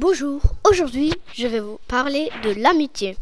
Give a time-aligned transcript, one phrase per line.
[0.00, 0.40] Bonjour,
[0.70, 3.16] aujourd'hui je vais vous parler de l'amitié.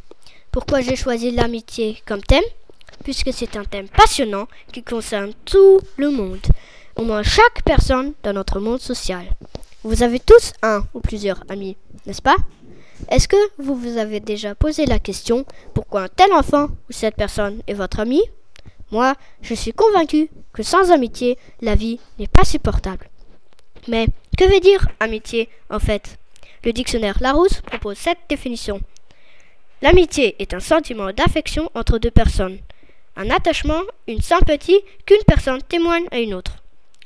[0.53, 2.45] Pourquoi j'ai choisi l'amitié comme thème?
[3.03, 6.43] Puisque c'est un thème passionnant qui concerne tout le monde,
[6.97, 9.25] au moins chaque personne dans notre monde social.
[9.85, 12.37] Vous avez tous un ou plusieurs amis, n'est-ce pas?
[13.11, 17.17] Est-ce que vous vous avez déjà posé la question pourquoi un tel enfant ou cette
[17.17, 18.21] personne est votre ami?
[18.91, 23.09] Moi, je suis convaincu que sans amitié, la vie n'est pas supportable.
[23.89, 26.19] Mais que veut dire amitié en fait?
[26.67, 28.81] Le dictionnaire Larousse propose cette définition.
[29.83, 32.59] L'amitié est un sentiment d'affection entre deux personnes,
[33.15, 36.65] un attachement, une sympathie qu'une personne témoigne à une autre.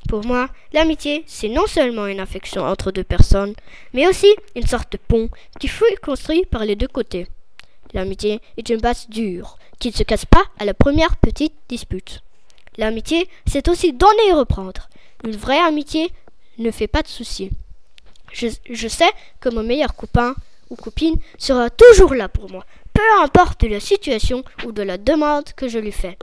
[0.08, 3.52] Pour moi, l'amitié, c'est non seulement une affection entre deux personnes,
[3.92, 5.28] mais aussi une sorte de pont
[5.58, 7.26] qui fut construit par les deux côtés.
[7.92, 12.22] L'amitié est une base dure, qui ne se casse pas à la première petite dispute.
[12.78, 14.88] L'amitié, c'est aussi donner et reprendre.
[15.22, 16.10] Une vraie amitié
[16.56, 17.50] ne fait pas de soucis.
[18.32, 20.34] Je, sais que mon meilleur copain
[20.70, 24.98] ou copine sera toujours là pour moi, peu importe de la situation ou de la
[24.98, 26.16] demande que je lui fais.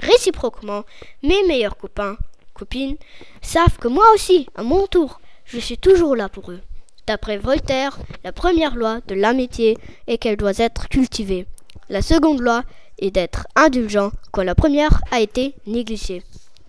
[0.00, 0.84] Réciproquement,
[1.22, 2.16] mes meilleurs copains,
[2.54, 2.96] copines,
[3.42, 6.60] savent que moi aussi, à mon tour, je suis toujours là pour eux.
[7.06, 11.46] D'après Voltaire, la première loi de l'amitié est qu'elle doit être cultivée.
[11.88, 12.64] La seconde loi
[12.98, 16.22] est d'être indulgent quand la première a été négligée.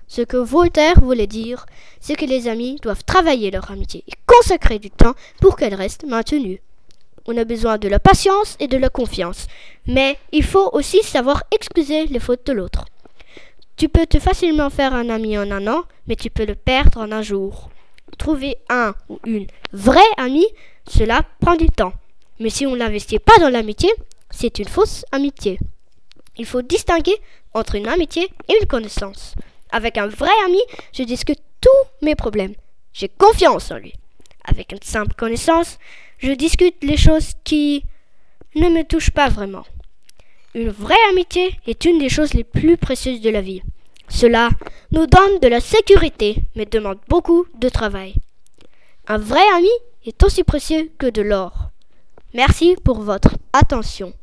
[0.10, 1.68] Ce que Voltaire voulait dire,
[2.00, 6.04] c'est que les amis doivent travailler leur amitié et consacrer du temps pour qu'elle reste
[6.04, 6.62] maintenue.
[7.28, 9.46] On a besoin de la patience et de la confiance,
[9.86, 12.86] mais il faut aussi savoir excuser les fautes de l'autre.
[13.78, 16.98] Tu peux te facilement faire un ami en un an, mais tu peux le perdre
[17.00, 17.70] en un jour.
[18.18, 20.48] Trouver un ou une vraie amie,
[20.90, 21.94] cela prend du temps.
[22.40, 23.92] Mais si on n'investit pas dans l'amitié,
[24.32, 25.60] c'est une fausse amitié.
[26.36, 27.22] Il faut distinguer
[27.54, 29.36] entre une amitié et une connaissance.
[29.72, 30.62] Avec un vrai ami,
[30.94, 32.54] je discute tous mes problèmes.
[32.94, 33.94] J'ai confiance en lui.
[34.46, 35.78] Avec une simple connaissance,
[36.18, 37.84] je discute les choses qui
[38.56, 39.66] ne me touchent pas vraiment.
[40.56, 43.62] Une vraie amitié est une des choses les plus précieuses de la vie.
[44.08, 44.50] Cela
[44.92, 48.16] nous donne de la sécurité, mais demande beaucoup de travail.
[49.08, 49.70] Un vrai ami
[50.06, 51.70] est aussi précieux que de l'or.
[52.34, 54.14] Merci pour votre attention.